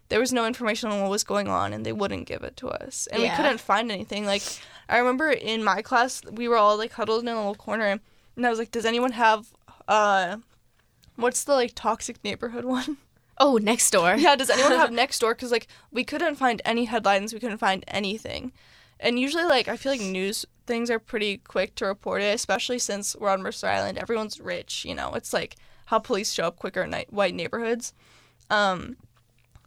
[0.09, 2.69] There was no information on what was going on, and they wouldn't give it to
[2.69, 3.09] us.
[3.11, 3.31] And Yeah.
[3.31, 4.27] we couldn't find anything.
[4.27, 4.43] Like
[4.89, 7.99] I remember in my class, we were all like huddled in a little corner,
[8.37, 9.49] and I was like, "Does anyone have
[9.89, 10.37] uh,
[11.17, 12.99] what's the like toxic neighborhood one?"
[13.39, 14.19] Oh, Nextdoor.
[14.21, 15.31] yeah, does anyone have Nextdoor?
[15.33, 18.53] Because like we couldn't find any headlines, we couldn't find anything,
[18.99, 22.79] and usually like I feel like news things are pretty quick to report it, especially
[22.79, 23.99] since we're on Mercer Island.
[23.99, 25.13] Everyone's rich, you know.
[25.15, 27.93] It's like how police show up quicker in night, white neighborhoods.
[28.51, 28.97] Um,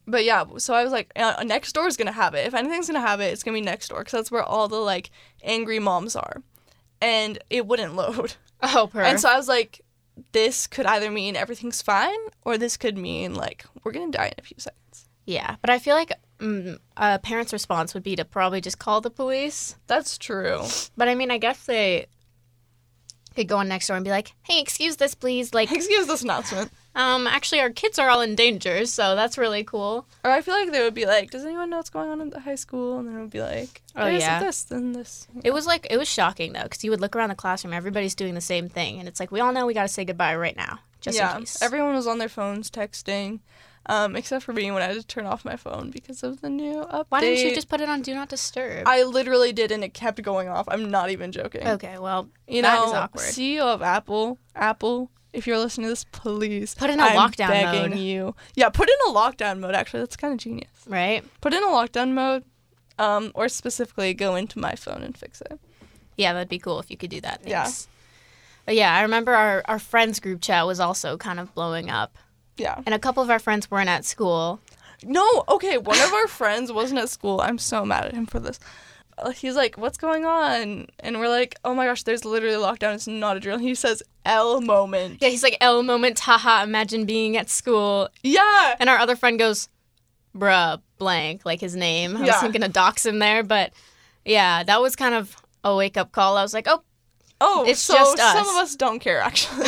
[0.08, 2.48] but yeah, so I was like, uh, Nextdoor is gonna have it.
[2.48, 5.12] If anything's gonna have it, it's gonna be Nextdoor because that's where all the like
[5.44, 6.42] angry moms are,
[7.02, 8.34] and it wouldn't load.
[8.62, 9.02] Oh, per.
[9.02, 9.82] And so I was like,
[10.32, 14.34] this could either mean everything's fine or this could mean like we're gonna die in
[14.38, 15.08] a few seconds.
[15.26, 19.02] Yeah, but I feel like mm, a parent's response would be to probably just call
[19.02, 19.76] the police.
[19.88, 20.64] That's true.
[20.98, 22.08] But I mean, I guess they
[23.36, 25.54] could go on Nextdoor and be like, "Hey, excuse this, please.
[25.54, 26.72] Like, Excuse this announcement.
[26.96, 30.54] um, actually, our kids are all in danger, so that's really cool." Or I feel
[30.56, 33.00] like they would be like, "Does anyone know what's going on in the high school?"
[33.00, 34.40] And then it would be like, Oh, yeah.
[34.42, 37.30] this, then this." It was like it was shocking though, because you would look around
[37.30, 39.84] the classroom, everybody's doing the same thing, and it's like we all know we got
[39.84, 41.62] to say goodbye right now, just yeah, in case.
[41.62, 43.40] everyone was on their phones texting,
[43.90, 46.50] um, except for me when I had to turn off my phone because of the
[46.50, 47.06] new update.
[47.10, 48.88] Why didn't you just put it on Do Not Disturb?
[48.88, 50.68] I literally did, and it kept going off.
[50.70, 51.68] I'm not even joking.
[51.68, 53.24] okay, well, You that know, is awkward.
[53.24, 57.50] CEO of Apple, Apple, if you're listening to this, please Put in a I'm lockdown
[57.50, 58.00] begging mode.
[58.00, 58.36] you.
[58.56, 59.76] Yeah, put in a lockdown mode.
[59.76, 60.70] Actually, that's kind of genius.
[60.88, 61.24] right?
[61.42, 62.44] Put in a lockdown mode,
[62.98, 65.60] um, or specifically go into my phone and fix it.
[66.18, 67.42] Yeah, that'd be cool if you could do that.
[67.46, 67.70] Yeah.
[68.66, 72.18] But yeah, I remember our, our friends group chat was also kind of blowing up.
[72.60, 72.82] Yeah.
[72.86, 74.60] And a couple of our friends weren't at school.
[75.04, 75.78] No, okay.
[75.78, 77.42] One of our friends wasn't at school.
[77.42, 78.60] I'm so mad at him for this.
[79.18, 82.60] Uh, He's like, "What's going on?" And we're like, "Oh my gosh, there's literally a
[82.60, 82.96] lockdown.
[82.96, 87.06] It's not a drill." He says, "L moment." Yeah, he's like, L moment, haha, imagine
[87.06, 88.10] being at school.
[88.24, 88.76] Yeah.
[88.80, 89.68] And our other friend goes,
[90.36, 92.16] bruh, blank, like his name.
[92.16, 92.42] I was Yeah.
[92.42, 93.74] thinking to dox him there, but
[94.26, 96.38] yeah, that was kind of a wake up call.
[96.38, 96.84] I was like, oh,
[97.42, 99.66] Oh, It's so just some of us don't care actually.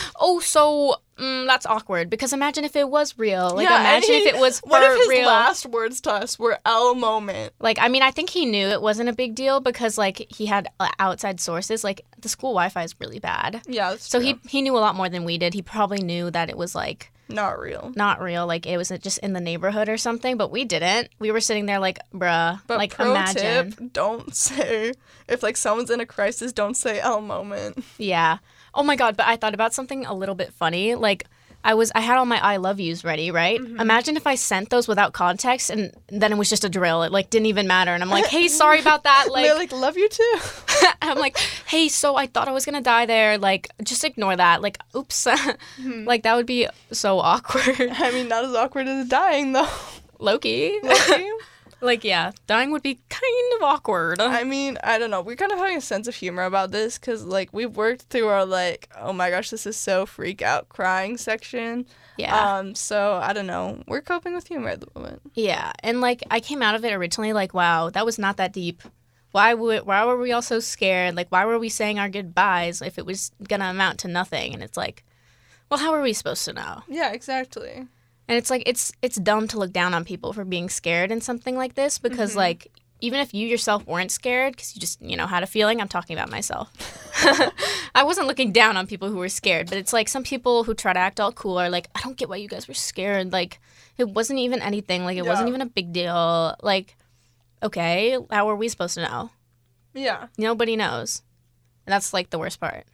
[0.20, 3.50] oh, so mm, that's awkward because imagine if it was real.
[3.50, 5.26] Like, yeah, imagine and if it was for What if his real.
[5.26, 7.52] last words to us were L moment?
[7.60, 10.46] Like, I mean, I think he knew it wasn't a big deal because, like, he
[10.46, 11.82] had uh, outside sources.
[11.84, 13.62] Like, the school Wi Fi is really bad.
[13.66, 14.26] Yeah, So true.
[14.26, 15.54] he he knew a lot more than we did.
[15.54, 17.92] He probably knew that it was like not real.
[17.94, 20.36] not real, like it was just in the neighborhood or something.
[20.38, 21.10] But we didn't.
[21.18, 23.72] We were sitting there like, bruh, But like pro imagine.
[23.72, 24.94] tip, don't say
[25.28, 27.84] if like someone's in a crisis, don't say L moment.
[27.98, 28.38] Yeah.
[28.74, 30.94] Oh my god, but I thought about something a little bit funny.
[30.94, 31.24] Like
[31.64, 33.60] I was I had all my I love yous ready, right?
[33.60, 33.80] Mm-hmm.
[33.80, 37.02] Imagine if I sent those without context and then it was just a drill.
[37.02, 39.96] It like didn't even matter and I'm like, "Hey, sorry about that." Like like, love
[39.96, 40.36] you too.
[41.02, 44.36] I'm like, "Hey, so I thought I was going to die there." Like just ignore
[44.36, 44.62] that.
[44.62, 45.26] Like, oops.
[45.78, 46.04] Mm-hmm.
[46.04, 47.78] like that would be so awkward.
[47.80, 49.68] I mean, not as awkward as dying though.
[50.18, 50.78] Loki.
[50.82, 51.28] Loki.
[51.80, 54.20] Like yeah, dying would be kind of awkward.
[54.20, 55.20] I mean, I don't know.
[55.20, 58.28] We're kind of having a sense of humor about this because, like, we've worked through
[58.28, 61.86] our, like, oh my gosh, this is so freak out crying section.
[62.16, 62.58] yeah.
[62.58, 63.82] Um, so I don't know.
[63.86, 65.22] We're coping with humor at the moment.
[65.34, 68.52] Yeah, and like I came out of it originally like, wow, that was not that
[68.52, 68.82] deep.
[69.30, 71.14] Why would why were we all so scared?
[71.14, 74.54] Like why were we saying our goodbyes if it was gonna amount to nothing?
[74.54, 75.04] And it's like,
[75.70, 76.82] well, how are we supposed to know?
[76.88, 77.86] Yeah, exactly.
[78.28, 81.20] And it's like it's it's dumb to look down on people for being scared in
[81.20, 82.40] something like this because mm-hmm.
[82.40, 85.80] like even if you yourself weren't scared because you just you know had a feeling
[85.80, 86.70] i'm talking about myself.
[87.94, 90.74] I wasn't looking down on people who were scared but it's like some people who
[90.74, 93.32] try to act all cool are like i don't get why you guys were scared.
[93.32, 93.60] Like
[93.96, 95.04] it wasn't even anything.
[95.04, 96.54] Like it wasn't even a big deal.
[96.62, 96.96] Like
[97.62, 99.30] okay how are we supposed to know?
[99.94, 100.26] Yeah.
[100.36, 101.22] nobody knows.
[101.86, 102.84] And that's like the worst part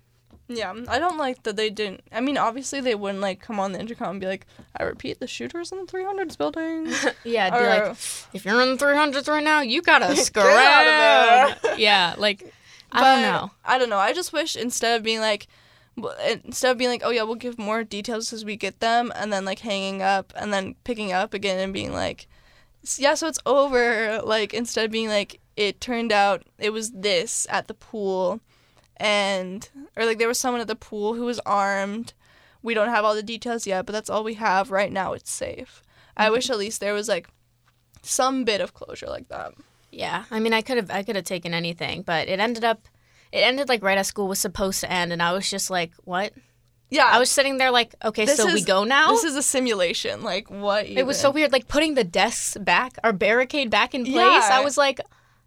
[0.49, 0.75] Yeah.
[0.89, 2.03] I don't like that they didn't.
[2.13, 4.47] I mean, obviously, they wouldn't, like, come on the intercom and be like,
[4.79, 6.93] I repeat, the shooter's in the 300s building.
[7.25, 7.91] yeah Or- be like
[8.35, 11.79] if you're in the 300s right now you gotta scram out of there.
[11.79, 12.53] yeah like
[12.93, 13.99] i don't know I don't know.
[13.99, 15.47] I just wish instead of being like,
[16.45, 19.33] instead of being like, oh yeah, we'll give more details as we get them, and
[19.33, 22.27] then like hanging up and then picking up again and being like,
[22.99, 24.21] yeah, so it's over.
[24.23, 28.41] Like instead of being like, it turned out it was this at the pool,
[28.97, 32.13] and or like there was someone at the pool who was armed.
[32.63, 35.13] We don't have all the details yet, but that's all we have right now.
[35.13, 35.83] It's safe.
[36.17, 37.29] I wish at least there was like
[38.03, 39.53] some bit of closure like that.
[39.91, 42.89] Yeah, I mean, I could have, I could have taken anything, but it ended up,
[43.33, 45.93] it ended like right as school was supposed to end, and I was just like,
[46.05, 46.33] what?
[46.91, 49.11] Yeah, I was sitting there like, okay, so we go now.
[49.13, 50.23] This is a simulation.
[50.23, 50.87] Like what?
[50.87, 54.15] it was so weird, like putting the desks back, our barricade back in place.
[54.15, 54.49] Yeah.
[54.51, 55.01] I was like,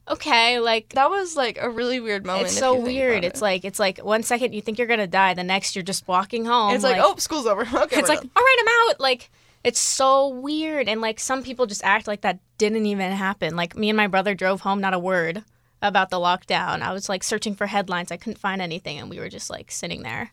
[0.09, 2.47] okay, like That was like a really weird moment.
[2.47, 3.23] it's so weird.
[3.23, 3.43] It's it.
[3.43, 6.45] like it's like one second you think you're gonna die, the next you're just walking
[6.45, 6.73] home.
[6.73, 7.61] it's like, oh, school's over.
[7.77, 8.31] Okay, it's like, done.
[8.35, 8.99] all right, I'm out.
[8.99, 9.29] Like,
[9.63, 10.87] it's so weird.
[10.87, 13.55] And like, some people just act like that didn't even happen.
[13.55, 15.43] Like, me and my brother drove home, not a word
[15.81, 16.81] about the lockdown.
[16.81, 18.11] I was like searching for headlines.
[18.11, 18.97] I couldn't find anything.
[18.97, 20.31] And we were just like sitting there.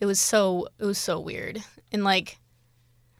[0.00, 1.62] It was so, it was so weird.
[1.92, 2.38] And like,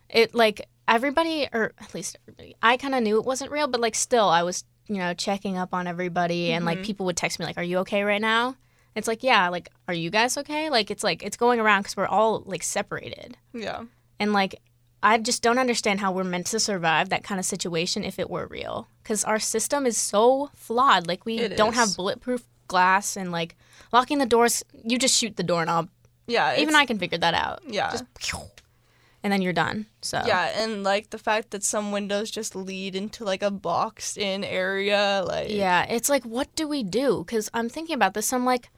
[0.08, 3.80] it, like, everybody, or at least everybody, I kind of knew it wasn't real, but
[3.80, 6.52] like, still, I was, you know, checking up on everybody.
[6.52, 6.84] And like, mm-hmm.
[6.86, 8.56] people would text me, like, are you okay right now?
[8.94, 10.70] It's like, yeah, like, are you guys okay?
[10.70, 13.36] Like, it's like, it's going around because we're all like separated.
[13.52, 13.84] yeah,
[14.18, 14.60] And like,
[15.02, 18.30] I just don't understand how we're meant to survive that kind of situation if it
[18.30, 18.88] were real.
[19.02, 21.06] Because our system is so flawed.
[21.06, 21.78] Like, we It don't is.
[21.78, 23.54] have bulletproof glass and like
[23.92, 24.64] locking the doors.
[24.84, 25.88] You just shoot the doorknob
[26.26, 27.60] Yeah, Even I can figure that out.
[27.68, 27.90] Yeah.
[27.92, 28.04] Just
[29.26, 29.86] and then you're done.
[30.02, 34.16] So Yeah, and like the fact that some windows just lead into like a boxed
[34.16, 37.24] in area, like Yeah, it's like what do we do?
[37.24, 38.32] Cuz I'm thinking about this.
[38.32, 38.70] I'm like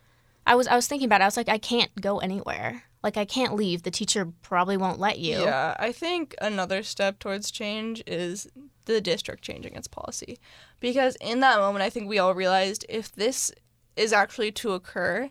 [0.46, 1.24] I was I was thinking about it.
[1.24, 2.84] I was like I can't go anywhere.
[3.02, 3.82] Like I can't leave.
[3.82, 5.38] The teacher probably won't let you.
[5.38, 8.48] Yeah, I think another step towards change is
[8.86, 10.38] the district changing its policy.
[10.80, 13.52] Because in that moment, I think we all realized if this
[13.96, 15.28] is actually to occur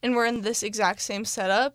[0.00, 1.74] and we're in this exact same setup,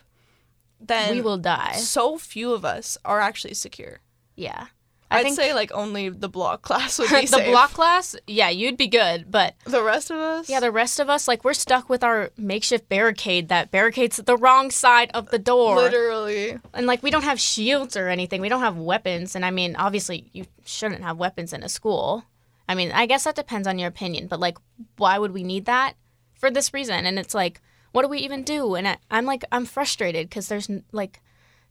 [0.80, 1.74] then we will die.
[1.74, 4.00] so few of us are actually secure.
[4.36, 4.68] Yeah.
[5.12, 7.52] I I'd think say like only the block class would be the safe.
[7.52, 10.50] block class, yeah, you'd be good, but The rest of us?
[10.50, 14.36] yeah, the rest of us like we're stuck with our makeshift barricade that barricades the
[14.36, 15.76] wrong side of the door.
[15.76, 16.58] literally.
[16.74, 18.42] And like we don't have shields or anything.
[18.42, 19.36] We don't have weapons.
[19.36, 22.26] And I mean, obviously you shouldn't have weapons in a school.
[22.68, 24.58] I mean, I guess that depends on your opinion, but like
[24.98, 25.94] why would we need that?
[26.34, 27.06] For this reason.
[27.06, 27.62] And it's like
[27.96, 28.76] what do we even do?
[28.76, 31.22] And I, I'm like I'm frustrated cuz there's like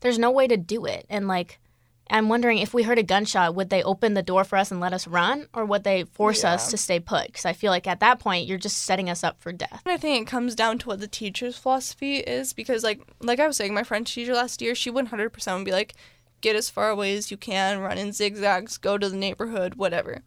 [0.00, 1.04] there's no way to do it.
[1.10, 1.58] And like
[2.08, 4.80] I'm wondering if we heard a gunshot, would they open the door for us and
[4.80, 7.34] let us run or would they force us to stay put?
[7.34, 9.82] Cuz I feel like at that point you're just setting us up for death.
[9.84, 13.46] I think it comes down to what the teacher's philosophy is because like like I
[13.46, 15.92] was saying, my French teacher last year, she 100% would be like,
[16.40, 20.22] get as far away as you can, run in zigzags, go to the neighborhood, whatever.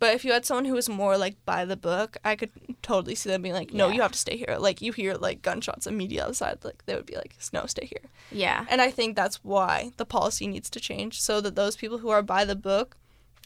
[0.00, 2.50] But if you had someone who was more like by the book, I could
[2.82, 3.94] totally see them being like, no, Yeah.
[3.94, 4.56] you have to stay here.
[4.58, 8.06] Like you hear like gunshots immediately outside, like they would be like, no, stay here.
[8.32, 8.64] Yeah.
[8.68, 12.08] And I think that's why the policy needs to change so that those people who
[12.10, 12.96] are by the book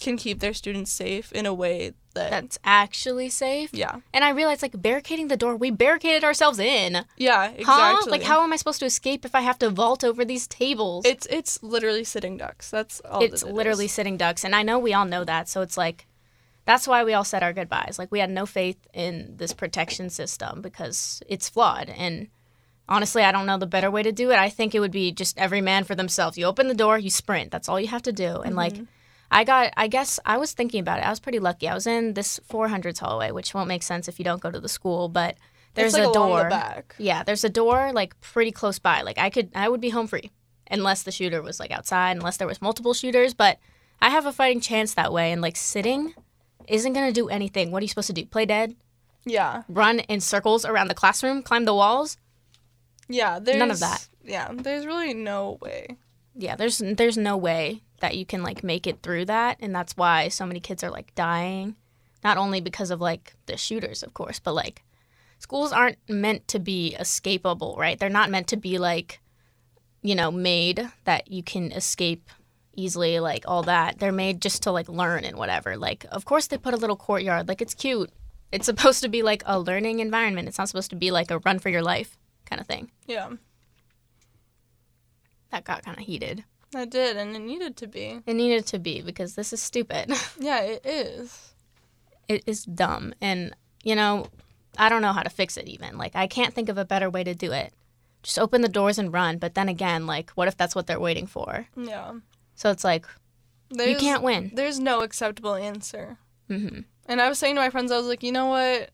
[0.00, 3.70] can keep their students safe in a way that That's actually safe.
[3.72, 7.04] yeah And I realized, like, barricading the door, we barricaded ourselves in.
[7.16, 8.10] yeah exactly Huh?
[8.10, 11.04] Like, how am I supposed to escape if I have to vault over these tables?
[11.04, 12.70] It's it's literally sitting ducks.
[12.70, 13.22] That's all.
[13.22, 13.92] it's that it literally is.
[13.92, 14.44] sitting ducks.
[14.44, 15.48] And I know we all know that.
[15.48, 16.06] So it's like,
[16.66, 17.98] that's why we all said our goodbyes.
[17.98, 21.90] Like, we had no faith in this protection system because it's flawed.
[21.90, 22.29] And
[22.88, 24.38] honestly, I don't know the better way to do it.
[24.38, 26.38] I think it would be just every man for themselves.
[26.38, 27.50] You open the door, you sprint.
[27.50, 28.40] That's all you have to do.
[28.40, 28.85] And like, Mm-hmm.
[29.31, 31.07] I got, I guess I was thinking about it.
[31.07, 31.66] I was pretty lucky.
[31.68, 34.61] I was in this 400s hallway, which won't make sense if you don't go to
[34.61, 35.37] the school, but
[35.74, 36.48] there's like a door.
[36.50, 36.85] the.
[36.98, 39.03] Yeah, there's a door like pretty close by.
[39.03, 40.31] Like I could I would be home free
[40.70, 43.59] unless the shooter was like outside, unless there was multiple shooters, but
[44.00, 46.14] I have a fighting chance that way and like sitting
[46.68, 47.70] isn't going to do anything.
[47.70, 48.24] What are you supposed to do?
[48.27, 48.77] Play dead?
[49.27, 52.18] Yeah, Run in circles around the classroom, climb the walls?
[53.09, 53.38] yeah.
[53.38, 54.07] There's, None of that.
[54.22, 55.96] Yeah, there's really no way.
[56.35, 59.96] Yeah, there's there's no way that you can like make it through that and that's
[59.96, 61.77] why so many kids are like dying.
[62.22, 64.83] Not only because of like the shooters, of course, but like
[65.38, 67.98] schools aren't meant to be escapable, right?
[67.98, 69.20] They're not meant to be like
[70.03, 72.29] you know, made that you can escape
[72.76, 73.98] easily like all that.
[73.98, 75.76] They're made just to like learn and whatever.
[75.76, 78.10] Like of course they put a little courtyard, like it's cute.
[78.52, 80.48] It's supposed to be like a learning environment.
[80.48, 82.90] It's not supposed to be like a run for your life kind of thing.
[83.06, 83.30] Yeah,
[85.50, 86.44] That got kind of heated.
[86.74, 88.20] I did, and it needed to be.
[88.26, 90.12] It needed to be because this is stupid.
[90.40, 91.52] Yeah, it is.
[92.28, 94.26] it is dumb and you know
[94.78, 97.08] i don't know how to fix it even like i can't think of a better
[97.10, 97.72] way to do it
[98.22, 100.98] just open the doors and run but then again like what if that's what they're
[100.98, 102.14] waiting for Yeah,
[102.54, 103.06] so it's like
[103.70, 106.18] there's, you can't win There's no acceptable answer.
[106.48, 108.90] hmm And I was saying to my friends, I was like, you know what?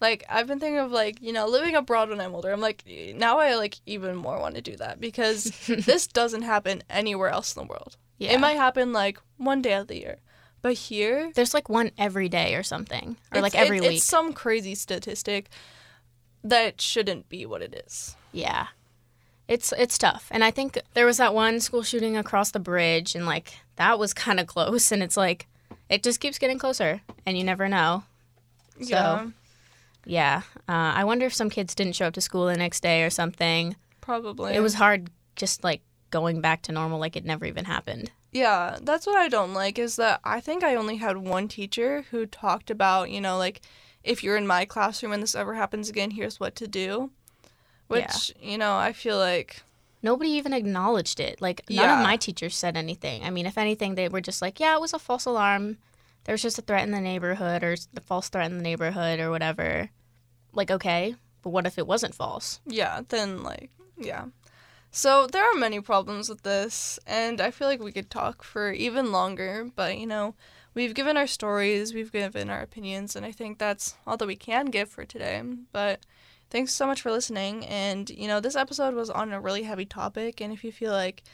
[0.00, 2.52] Like, I've been thinking of like, you know, living abroad when I'm older.
[2.52, 6.82] I'm like, now I like even more want to do that because this doesn't happen
[6.90, 7.96] anywhere else in the world.
[8.18, 10.18] yeah It might happen like one day of the year,
[10.62, 14.04] but here, there's like one every day or something or like it- every week It's
[14.04, 15.48] some crazy statistic
[16.42, 18.16] that shouldn't be what it is.
[18.32, 18.66] yeah
[19.48, 23.14] it's it's tough and i think there was that one school shooting across the bridge
[23.14, 25.46] and like that was kind of close and it's like
[25.88, 28.04] it just keeps getting closer and you never know
[28.80, 29.26] So, yeah,
[30.06, 33.02] yeah uh, i wonder if some kids didn't show up to school the next day
[33.02, 34.54] or something probably.
[34.54, 35.80] It was hard just like
[36.10, 38.10] going back to normal like it never even happened.
[38.32, 42.04] Yeah, that's what I don't like is that I think I only had one teacher
[42.10, 43.62] who talked about, you know, like
[44.02, 47.10] if you're in my classroom and this ever happens again, here's what to do.
[47.88, 49.62] Which, you know, I feel like
[50.02, 51.40] Nobody even acknowledged it.
[51.40, 51.98] Like none Yeah.
[51.98, 53.24] of my teachers said anything.
[53.24, 55.78] I mean, if anything, they were just like, "Yeah, it was a false alarm.
[56.24, 59.18] There was just a threat in the neighborhood, or the false threat in the neighborhood,
[59.18, 59.88] or whatever."
[60.52, 62.60] Like, okay, but what if it wasn't false?
[62.66, 64.26] yeah, then like yeah.
[64.90, 68.72] So there are many problems with this and I feel like we could talk for
[68.72, 70.34] even longer, but you know,
[70.74, 74.36] we've given our stories, we've given our opinions, and I think that's all that we
[74.36, 75.42] can give for today.
[75.72, 76.00] But
[76.54, 77.66] thanks so much for listening.
[77.66, 80.40] And, you know, this episode was on a really heavy topic.
[80.40, 81.24] And if you feel like,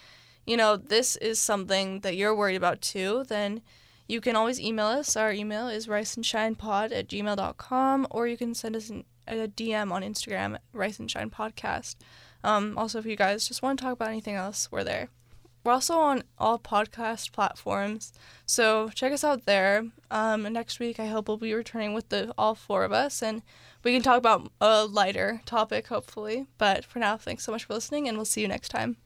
[0.47, 3.61] you know, this is something that you're worried about too, then
[4.09, 5.17] you can always email us.
[5.17, 10.01] Our email is riceandshinepod at gmail.com, or you can send us an, a DM on
[10.01, 11.97] Instagram, Rice and Shine Podcast.
[12.43, 15.11] Um, also, if you guys just want to talk about anything else, we're there.
[15.63, 18.15] We're also on all podcast platforms,
[18.47, 19.85] so check us out there.
[20.11, 23.43] Um, next week, I hope we'll be returning with the all four of us, and
[23.83, 26.47] we can talk about a lighter topic, hopefully.
[26.59, 28.97] But for now, thanks so much for listening, and we'll see you next time.